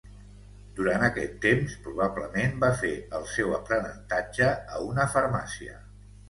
Durant 0.77 1.03
aquest 1.07 1.35
temps, 1.43 1.75
probablement 1.87 2.57
va 2.63 2.71
fer 2.79 2.91
el 3.19 3.27
seu 3.35 3.53
aprenentatge 3.59 4.49
a 4.79 4.83
una 4.89 5.07
farmàcia. 5.13 5.79